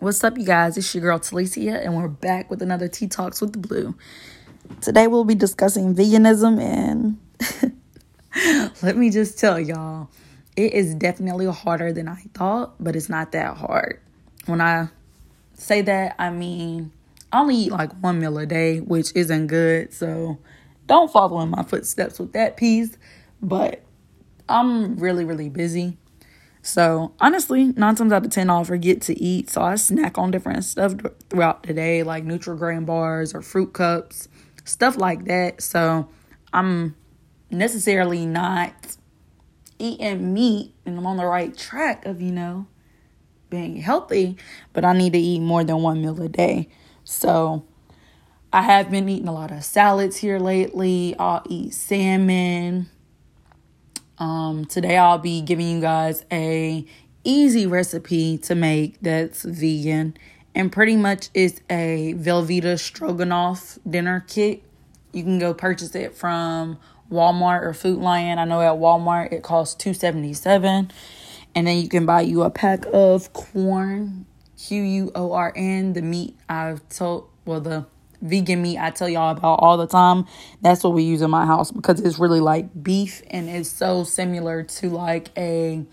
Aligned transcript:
What's 0.00 0.22
up, 0.22 0.38
you 0.38 0.44
guys? 0.44 0.76
It's 0.76 0.94
your 0.94 1.02
girl 1.02 1.18
Talicia, 1.18 1.84
and 1.84 1.96
we're 1.96 2.06
back 2.06 2.50
with 2.50 2.62
another 2.62 2.86
Tea 2.86 3.08
Talks 3.08 3.40
with 3.40 3.52
the 3.52 3.58
Blue. 3.58 3.96
Today, 4.80 5.08
we'll 5.08 5.24
be 5.24 5.34
discussing 5.34 5.92
veganism, 5.92 6.62
and 6.62 7.18
let 8.82 8.96
me 8.96 9.10
just 9.10 9.40
tell 9.40 9.58
y'all, 9.58 10.08
it 10.54 10.72
is 10.72 10.94
definitely 10.94 11.46
harder 11.46 11.92
than 11.92 12.06
I 12.06 12.22
thought, 12.32 12.76
but 12.78 12.94
it's 12.94 13.08
not 13.08 13.32
that 13.32 13.56
hard. 13.56 14.00
When 14.46 14.60
I 14.60 14.88
say 15.54 15.82
that, 15.82 16.14
I 16.16 16.30
mean, 16.30 16.92
I 17.32 17.40
only 17.40 17.56
eat 17.56 17.72
like 17.72 17.90
one 18.00 18.20
meal 18.20 18.38
a 18.38 18.46
day, 18.46 18.78
which 18.78 19.10
isn't 19.16 19.48
good, 19.48 19.92
so 19.92 20.38
don't 20.86 21.10
follow 21.10 21.40
in 21.40 21.48
my 21.48 21.64
footsteps 21.64 22.20
with 22.20 22.34
that 22.34 22.56
piece, 22.56 22.96
but 23.42 23.82
I'm 24.48 24.94
really, 24.94 25.24
really 25.24 25.48
busy 25.48 25.96
so 26.68 27.14
honestly, 27.18 27.72
nine 27.76 27.94
times 27.94 28.12
out 28.12 28.26
of 28.26 28.30
ten, 28.30 28.50
I'll 28.50 28.62
forget 28.62 29.00
to 29.02 29.18
eat. 29.18 29.48
So 29.48 29.62
I 29.62 29.76
snack 29.76 30.18
on 30.18 30.30
different 30.30 30.64
stuff 30.64 30.94
throughout 31.30 31.62
the 31.62 31.72
day, 31.72 32.02
like 32.02 32.24
Nutri-Grain 32.24 32.84
bars 32.84 33.34
or 33.34 33.40
fruit 33.40 33.72
cups, 33.72 34.28
stuff 34.64 34.98
like 34.98 35.24
that. 35.24 35.62
So 35.62 36.10
I'm 36.52 36.94
necessarily 37.50 38.26
not 38.26 38.96
eating 39.78 40.34
meat, 40.34 40.74
and 40.84 40.98
I'm 40.98 41.06
on 41.06 41.16
the 41.16 41.24
right 41.24 41.56
track 41.56 42.04
of 42.04 42.20
you 42.20 42.32
know 42.32 42.66
being 43.48 43.78
healthy, 43.78 44.36
but 44.74 44.84
I 44.84 44.92
need 44.92 45.14
to 45.14 45.18
eat 45.18 45.40
more 45.40 45.64
than 45.64 45.80
one 45.80 46.02
meal 46.02 46.20
a 46.20 46.28
day. 46.28 46.68
So 47.02 47.64
I 48.52 48.60
have 48.60 48.90
been 48.90 49.08
eating 49.08 49.28
a 49.28 49.32
lot 49.32 49.52
of 49.52 49.64
salads 49.64 50.18
here 50.18 50.38
lately. 50.38 51.16
I'll 51.18 51.42
eat 51.48 51.72
salmon, 51.72 52.90
um, 54.18 54.64
today 54.64 54.96
I'll 54.96 55.18
be 55.18 55.40
giving 55.40 55.68
you 55.68 55.80
guys 55.80 56.24
a 56.32 56.84
easy 57.24 57.66
recipe 57.66 58.38
to 58.38 58.54
make 58.54 59.00
that's 59.00 59.42
vegan 59.42 60.16
and 60.54 60.72
pretty 60.72 60.96
much 60.96 61.28
it's 61.34 61.60
a 61.70 62.14
Velveeta 62.14 62.78
stroganoff 62.78 63.78
dinner 63.88 64.24
kit. 64.26 64.62
You 65.12 65.22
can 65.22 65.38
go 65.38 65.54
purchase 65.54 65.94
it 65.94 66.14
from 66.14 66.78
Walmart 67.10 67.62
or 67.62 67.72
Food 67.74 67.98
Lion. 67.98 68.38
I 68.38 68.44
know 68.44 68.60
at 68.60 68.74
Walmart 68.74 69.32
it 69.32 69.42
costs 69.42 69.74
277 69.76 70.90
and 71.54 71.66
then 71.66 71.76
you 71.78 71.88
can 71.88 72.06
buy 72.06 72.22
you 72.22 72.42
a 72.42 72.50
pack 72.50 72.84
of 72.92 73.32
Quorn 73.32 74.26
Q 74.58 74.82
U 74.82 75.12
O 75.14 75.32
R 75.32 75.52
N 75.54 75.92
the 75.92 76.02
meat 76.02 76.36
I've 76.48 76.86
told 76.88 77.28
well 77.44 77.60
the 77.60 77.86
vegan 78.20 78.62
meat 78.62 78.78
I 78.78 78.90
tell 78.90 79.08
y'all 79.08 79.30
about 79.30 79.60
all 79.60 79.76
the 79.76 79.86
time. 79.86 80.26
That's 80.62 80.82
what 80.82 80.92
we 80.92 81.02
use 81.02 81.22
in 81.22 81.30
my 81.30 81.46
house 81.46 81.70
because 81.70 82.00
it's 82.00 82.18
really 82.18 82.40
like 82.40 82.82
beef 82.82 83.22
and 83.30 83.48
it's 83.48 83.70
so 83.70 84.04
similar 84.04 84.62
to 84.62 84.90
like 84.90 85.30
a 85.36 85.84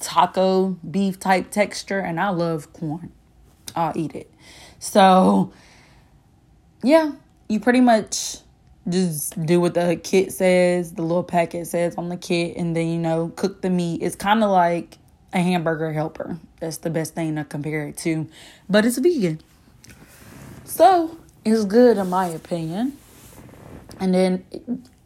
taco 0.00 0.76
beef 0.88 1.18
type 1.18 1.50
texture 1.50 1.98
and 1.98 2.20
I 2.20 2.30
love 2.30 2.72
Quorn, 2.72 3.10
I'll 3.74 3.96
eat 3.96 4.14
it. 4.14 4.32
So 4.78 5.52
yeah, 6.82 7.12
you 7.48 7.60
pretty 7.60 7.80
much 7.80 8.38
just 8.88 9.44
do 9.44 9.60
what 9.60 9.74
the 9.74 10.00
kit 10.02 10.32
says, 10.32 10.92
the 10.92 11.02
little 11.02 11.24
packet 11.24 11.66
says 11.66 11.94
on 11.96 12.08
the 12.08 12.16
kit, 12.16 12.56
and 12.56 12.74
then 12.74 12.88
you 12.88 12.98
know, 12.98 13.32
cook 13.36 13.60
the 13.62 13.70
meat. 13.70 14.02
It's 14.02 14.16
kind 14.16 14.42
of 14.42 14.50
like 14.50 14.98
a 15.32 15.38
hamburger 15.38 15.92
helper. 15.92 16.38
That's 16.60 16.78
the 16.78 16.90
best 16.90 17.14
thing 17.14 17.36
to 17.36 17.44
compare 17.44 17.86
it 17.88 17.96
to, 17.98 18.28
but 18.68 18.84
it's 18.84 18.98
vegan. 18.98 19.40
So, 20.64 21.17
is 21.44 21.64
good 21.64 21.98
in 21.98 22.08
my 22.08 22.26
opinion. 22.26 22.96
And 24.00 24.14
then, 24.14 24.44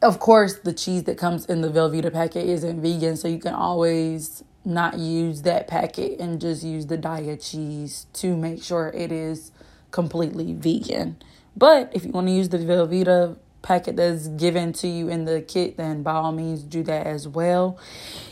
of 0.03 0.19
course, 0.19 0.59
the 0.59 0.73
cheese 0.73 1.05
that 1.05 1.17
comes 1.17 1.47
in 1.47 1.63
the 1.63 1.69
Velveeta 1.69 2.13
packet 2.13 2.47
isn't 2.47 2.83
vegan, 2.83 3.17
so 3.17 3.29
you 3.29 3.39
can 3.39 3.55
always 3.55 4.45
not 4.65 4.99
use 4.99 5.43
that 5.43 5.67
packet 5.67 6.21
and 6.21 6.41
just 6.41 6.63
use 6.63 6.87
the 6.87 6.99
Daiya 6.99 7.43
cheese 7.43 8.07
to 8.15 8.37
make 8.37 8.63
sure 8.63 8.93
it 8.95 9.11
is 9.11 9.51
completely 9.91 10.53
vegan. 10.53 11.17
But 11.57 11.91
if 11.95 12.05
you 12.05 12.11
want 12.13 12.29
to 12.29 12.33
use 12.33 12.49
the 12.49 12.59
Velveeta 12.59 13.37
packet 13.63 13.97
that's 13.97 14.29
given 14.29 14.73
to 14.75 14.89
you 14.89 15.09
in 15.09 15.25
the 15.25 15.41
kit, 15.41 15.77
then 15.77 16.03
by 16.03 16.13
all 16.13 16.33
means 16.33 16.63
do 16.63 16.83
that 16.83 17.07
as 17.07 17.29
well. 17.29 17.79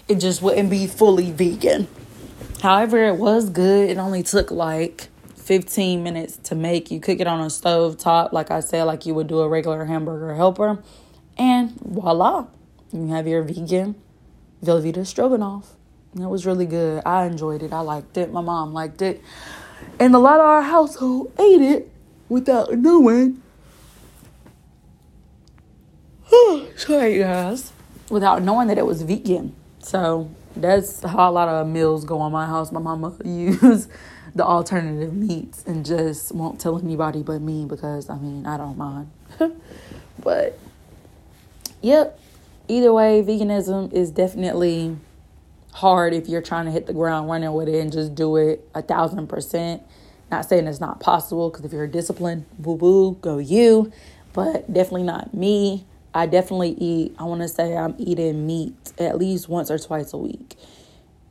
It 0.09 0.17
just 0.17 0.43
wouldn't 0.43 0.71
be 0.71 0.87
fully 0.87 1.31
vegan. 1.31 1.89
However, 2.63 3.05
it 3.05 3.17
was 3.17 3.49
good. 3.49 3.91
It 3.91 3.99
only 3.99 4.23
took 4.23 4.51
like 4.51 5.09
15 5.51 6.05
minutes 6.05 6.37
to 6.45 6.55
make. 6.55 6.93
You 6.93 7.01
cook 7.01 7.19
it 7.19 7.27
on 7.27 7.41
a 7.41 7.51
stove 7.51 7.99
top, 7.99 8.33
like 8.33 8.53
I 8.53 8.61
said, 8.61 8.85
like 8.85 9.05
you 9.05 9.15
would 9.15 9.27
do 9.27 9.41
a 9.41 9.49
regular 9.49 9.85
hamburger 9.85 10.37
helper. 10.37 10.81
And 11.37 11.73
voila, 11.81 12.47
you 12.93 13.09
have 13.09 13.27
your 13.27 13.43
vegan 13.43 13.97
Velveeta 14.65 15.05
stroganoff. 15.05 15.73
And 16.15 16.23
it 16.23 16.29
was 16.29 16.47
really 16.47 16.67
good. 16.67 17.03
I 17.05 17.25
enjoyed 17.25 17.65
it. 17.65 17.73
I 17.73 17.81
liked 17.81 18.17
it. 18.17 18.33
My 18.33 18.43
mom 18.43 18.73
liked 18.73 19.03
it. 19.03 19.21
And 19.99 20.15
a 20.15 20.21
lot 20.21 20.39
of 20.39 20.47
our 20.47 20.63
household 20.63 21.33
ate 21.37 21.63
it 21.63 21.91
without 22.29 22.73
knowing. 22.79 23.43
Sorry, 26.77 27.19
guys. 27.19 27.73
Without 28.09 28.45
knowing 28.45 28.69
that 28.69 28.79
it 28.79 28.87
was 28.87 29.03
vegan. 29.03 29.57
So 29.81 30.31
that's 30.55 31.03
how 31.03 31.29
a 31.29 31.33
lot 31.33 31.49
of 31.49 31.67
meals 31.67 32.05
go 32.05 32.21
on 32.21 32.31
my 32.31 32.47
house. 32.47 32.71
My 32.71 32.79
mama 32.79 33.17
use 33.25 33.89
the 34.35 34.45
alternative 34.45 35.15
meats 35.15 35.65
and 35.67 35.85
just 35.85 36.35
won't 36.35 36.61
tell 36.61 36.79
anybody 36.79 37.23
but 37.23 37.41
me 37.41 37.65
because 37.65 38.09
I 38.09 38.17
mean, 38.17 38.47
I 38.47 38.57
don't 38.57 38.77
mind. 38.77 39.11
but 40.23 40.59
yep, 41.83 42.19
either 42.69 42.93
way, 42.93 43.23
veganism 43.23 43.93
is 43.93 44.11
definitely 44.11 44.97
hard 45.73 46.13
if 46.13 46.29
you're 46.29 46.43
trying 46.43 46.67
to 46.67 46.71
hit 46.71 46.87
the 46.87 46.93
ground 46.93 47.29
running 47.29 47.53
with 47.53 47.69
it 47.69 47.81
and 47.81 47.93
just 47.93 48.15
do 48.15 48.37
it 48.37 48.69
a 48.75 48.83
thousand 48.83 49.29
percent. 49.29 49.83
Not 50.31 50.49
saying 50.49 50.67
it's 50.69 50.81
not 50.81 51.01
possible 51.01 51.51
because 51.51 51.65
if 51.65 51.73
you're 51.73 51.89
disciplined, 51.89 52.47
boo 52.59 52.77
boo, 52.77 53.17
go 53.21 53.39
you, 53.39 53.93
but 54.33 54.73
definitely 54.73 55.03
not 55.03 55.35
me. 55.35 55.85
I 56.13 56.27
definitely 56.27 56.71
eat, 56.71 57.15
I 57.19 57.25
want 57.25 57.43
to 57.43 57.49
say 57.49 57.77
I'm 57.77 57.95
eating 57.99 58.47
meat 58.47 58.93
at 58.99 59.17
least 59.17 59.49
once 59.49 59.71
or 59.71 59.79
twice 59.79 60.13
a 60.13 60.17
week, 60.17 60.57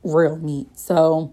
real 0.02 0.36
meat. 0.36 0.68
So, 0.78 1.32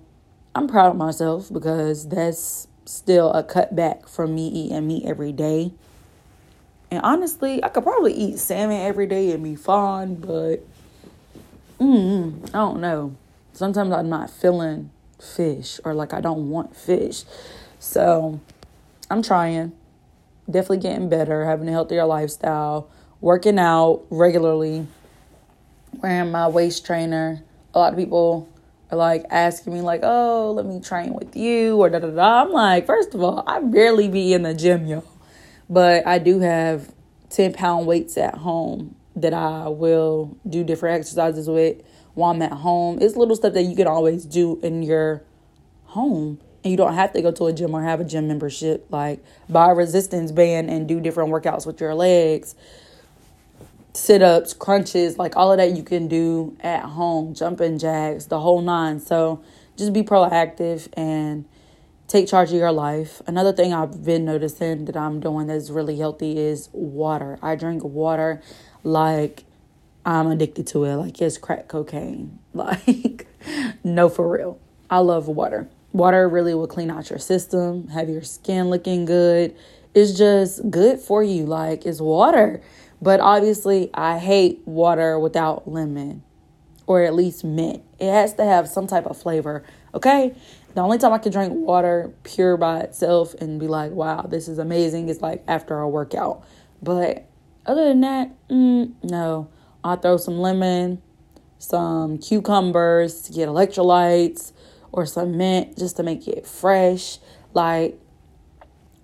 I'm 0.57 0.68
proud 0.68 0.90
of 0.90 0.97
myself 0.97 1.53
because 1.53 2.07
that's 2.07 2.68
still 2.85 3.31
a 3.31 3.44
cutback 3.44 4.09
from 4.09 4.34
me 4.34 4.47
eating 4.47 4.88
meat 4.88 5.06
every 5.06 5.31
day. 5.31 5.72
And 6.90 7.00
honestly, 7.03 7.63
I 7.63 7.69
could 7.69 7.84
probably 7.84 8.13
eat 8.13 8.40
salmon 8.40 8.81
every 8.81 9.06
day 9.06 9.31
and 9.34 9.44
be 9.44 9.56
fine, 9.56 10.16
but 10.16 10.66
mm, 11.79 12.44
I 12.47 12.57
don't 12.57 12.81
know. 12.81 13.16
Sometimes 13.53 13.91
I'm 13.91 14.09
not 14.09 14.31
feeling 14.31 14.90
fish 15.22 15.79
or 15.85 15.94
like 15.94 16.12
I 16.12 16.22
don't 16.22 16.50
want 16.50 16.75
fish. 16.75 17.24
So 17.78 18.39
I'm 19.12 19.22
trying. 19.22 19.74
Definitely 20.50 20.79
getting 20.79 21.07
better, 21.07 21.45
having 21.45 21.69
a 21.69 21.72
healthier 21.72 22.06
lifestyle, 22.06 22.89
working 23.22 23.59
out 23.59 24.06
regularly, 24.09 24.88
wearing 26.01 26.31
my 26.31 26.47
waist 26.47 26.84
trainer. 26.84 27.44
A 27.75 27.78
lot 27.78 27.94
of 27.94 28.00
people 28.00 28.50
like 28.91 29.25
asking 29.29 29.73
me 29.73 29.81
like, 29.81 30.01
"Oh, 30.03 30.53
let 30.55 30.65
me 30.65 30.79
train 30.79 31.13
with 31.13 31.35
you," 31.35 31.77
or 31.77 31.89
da 31.89 31.99
da 31.99 32.09
da. 32.09 32.43
I'm 32.43 32.51
like, 32.51 32.85
first 32.85 33.13
of 33.13 33.21
all, 33.21 33.43
I 33.45 33.59
barely 33.59 34.07
be 34.07 34.33
in 34.33 34.43
the 34.43 34.53
gym, 34.53 34.85
yo, 34.85 35.03
but 35.69 36.05
I 36.07 36.19
do 36.19 36.39
have 36.39 36.91
ten 37.29 37.53
pound 37.53 37.85
weights 37.85 38.17
at 38.17 38.35
home 38.35 38.95
that 39.15 39.33
I 39.33 39.67
will 39.67 40.37
do 40.47 40.63
different 40.63 40.99
exercises 40.99 41.49
with 41.49 41.81
while 42.13 42.31
I'm 42.31 42.41
at 42.41 42.51
home. 42.51 42.99
It's 43.01 43.15
little 43.15 43.35
stuff 43.35 43.53
that 43.53 43.63
you 43.63 43.75
can 43.75 43.87
always 43.87 44.25
do 44.25 44.59
in 44.63 44.83
your 44.83 45.23
home. 45.85 46.39
And 46.63 46.71
you 46.71 46.77
don't 46.77 46.93
have 46.93 47.13
to 47.13 47.21
go 47.21 47.31
to 47.31 47.45
a 47.45 47.53
gym 47.53 47.73
or 47.73 47.83
have 47.83 47.99
a 47.99 48.03
gym 48.03 48.27
membership. 48.27 48.85
Like 48.89 49.23
buy 49.49 49.71
a 49.71 49.73
resistance 49.73 50.31
band 50.31 50.69
and 50.69 50.87
do 50.87 50.99
different 50.99 51.31
workouts 51.31 51.65
with 51.65 51.79
your 51.79 51.95
legs 51.95 52.55
sit 53.97 54.21
ups, 54.21 54.53
crunches, 54.53 55.17
like 55.17 55.35
all 55.35 55.51
of 55.51 55.57
that 55.57 55.75
you 55.75 55.81
can 55.81 56.07
do 56.07 56.55
at 56.61 56.83
home, 56.83 57.33
jumping 57.33 57.79
jacks, 57.79 58.25
the 58.25 58.39
whole 58.39 58.61
nine. 58.61 58.99
So 58.99 59.43
just 59.75 59.91
be 59.91 60.03
proactive 60.03 60.87
and 60.93 61.45
take 62.07 62.27
charge 62.27 62.49
of 62.49 62.55
your 62.57 62.71
life. 62.71 63.21
Another 63.25 63.51
thing 63.51 63.73
I've 63.73 64.05
been 64.05 64.23
noticing 64.23 64.85
that 64.85 64.95
I'm 64.95 65.19
doing 65.19 65.47
that's 65.47 65.71
really 65.71 65.97
healthy 65.97 66.38
is 66.38 66.69
water. 66.73 67.39
I 67.41 67.55
drink 67.55 67.83
water 67.83 68.41
like 68.83 69.45
I'm 70.05 70.27
addicted 70.27 70.67
to 70.67 70.83
it, 70.85 70.95
like 70.95 71.19
it's 71.19 71.38
crack 71.38 71.67
cocaine. 71.67 72.39
Like, 72.57 73.27
no, 73.83 74.09
for 74.09 74.27
real. 74.27 74.59
I 74.89 74.97
love 74.97 75.27
water. 75.27 75.69
Water 75.91 76.27
really 76.27 76.55
will 76.55 76.65
clean 76.65 76.89
out 76.89 77.11
your 77.11 77.19
system, 77.19 77.89
have 77.89 78.09
your 78.09 78.23
skin 78.23 78.71
looking 78.71 79.05
good. 79.05 79.55
It's 79.93 80.17
just 80.17 80.67
good 80.71 81.00
for 81.00 81.23
you. 81.23 81.45
Like, 81.45 81.85
it's 81.85 82.01
water. 82.01 82.61
But 83.01 83.19
obviously, 83.19 83.89
I 83.94 84.17
hate 84.17 84.61
water 84.65 85.19
without 85.19 85.67
lemon 85.67 86.23
or 86.88 87.03
at 87.03 87.13
least 87.13 87.44
mint. 87.44 87.83
It 87.99 88.11
has 88.11 88.33
to 88.35 88.45
have 88.45 88.67
some 88.67 88.88
type 88.88 89.05
of 89.05 89.17
flavor, 89.17 89.63
okay? 89.94 90.33
The 90.73 90.81
only 90.81 90.97
time 90.97 91.11
I 91.11 91.17
can 91.17 91.31
drink 91.31 91.53
water 91.53 92.13
pure 92.23 92.55
by 92.55 92.79
itself 92.79 93.33
and 93.35 93.59
be 93.59 93.67
like, 93.67 93.91
wow, 93.91 94.21
this 94.21 94.47
is 94.47 94.57
amazing 94.57 95.09
is 95.09 95.21
like 95.21 95.44
after 95.47 95.77
a 95.79 95.89
workout. 95.89 96.45
But 96.81 97.27
other 97.65 97.85
than 97.85 98.01
that, 98.01 98.31
mm, 98.49 98.94
no. 99.03 99.50
I'll 99.83 99.97
throw 99.97 100.17
some 100.17 100.39
lemon, 100.39 101.01
some 101.59 102.17
cucumbers 102.17 103.21
to 103.23 103.33
get 103.33 103.50
electrolytes, 103.50 104.53
or 104.91 105.05
some 105.05 105.38
mint 105.38 105.77
just 105.77 105.97
to 105.97 106.03
make 106.03 106.27
it 106.27 106.47
fresh. 106.47 107.19
Like, 107.53 108.00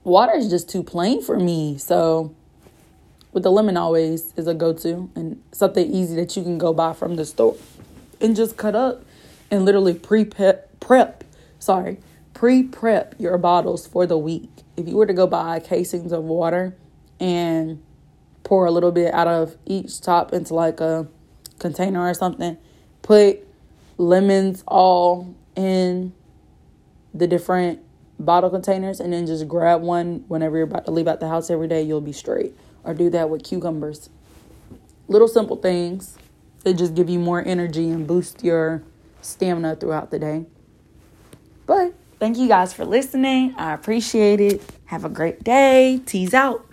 water 0.03 0.35
is 0.35 0.49
just 0.49 0.69
too 0.69 0.83
plain 0.83 1.21
for 1.21 1.37
me. 1.37 1.77
So, 1.77 2.33
with 3.33 3.43
the 3.43 3.51
lemon 3.51 3.75
always 3.75 4.33
is 4.37 4.47
a 4.47 4.53
go 4.53 4.71
to 4.73 5.09
and 5.15 5.41
something 5.51 5.91
easy 5.91 6.15
that 6.15 6.37
you 6.37 6.43
can 6.43 6.57
go 6.57 6.71
buy 6.71 6.93
from 6.93 7.15
the 7.15 7.25
store 7.25 7.57
and 8.21 8.35
just 8.35 8.55
cut 8.55 8.75
up 8.75 9.03
and 9.51 9.65
literally 9.65 9.93
pre 9.93 10.23
prep, 10.23 11.23
sorry, 11.59 11.97
pre 12.33 12.63
prep 12.63 13.15
your 13.19 13.37
bottles 13.37 13.87
for 13.87 14.05
the 14.05 14.17
week. 14.17 14.49
If 14.77 14.87
you 14.87 14.95
were 14.95 15.05
to 15.05 15.13
go 15.13 15.27
buy 15.27 15.59
casings 15.59 16.11
of 16.11 16.23
water 16.23 16.75
and 17.19 17.81
pour 18.43 18.65
a 18.65 18.71
little 18.71 18.91
bit 18.91 19.13
out 19.13 19.27
of 19.27 19.57
each 19.65 19.99
top 20.01 20.33
into 20.33 20.53
like 20.53 20.79
a 20.79 21.07
container 21.59 22.07
or 22.07 22.13
something, 22.13 22.57
put 23.01 23.45
lemons 23.97 24.63
all 24.67 25.33
in 25.55 26.13
the 27.13 27.27
different 27.27 27.79
bottle 28.19 28.49
containers 28.49 28.99
and 28.99 29.13
then 29.13 29.25
just 29.25 29.47
grab 29.47 29.81
one 29.81 30.23
whenever 30.27 30.57
you're 30.57 30.65
about 30.65 30.85
to 30.85 30.91
leave 30.91 31.07
out 31.07 31.19
the 31.19 31.27
house 31.27 31.49
every 31.49 31.67
day, 31.67 31.81
you'll 31.81 32.01
be 32.01 32.13
straight. 32.13 32.55
Or 32.83 32.93
do 32.93 33.09
that 33.11 33.29
with 33.29 33.43
cucumbers. 33.43 34.09
Little 35.07 35.27
simple 35.27 35.55
things 35.55 36.17
that 36.63 36.75
just 36.75 36.95
give 36.95 37.09
you 37.09 37.19
more 37.19 37.45
energy 37.45 37.89
and 37.89 38.07
boost 38.07 38.43
your 38.43 38.83
stamina 39.21 39.75
throughout 39.75 40.11
the 40.11 40.19
day. 40.19 40.45
But 41.65 41.93
thank 42.19 42.37
you 42.37 42.47
guys 42.47 42.73
for 42.73 42.85
listening. 42.85 43.55
I 43.57 43.73
appreciate 43.73 44.41
it. 44.41 44.61
Have 44.85 45.05
a 45.05 45.09
great 45.09 45.43
day. 45.43 46.01
Tease 46.05 46.33
out. 46.33 46.72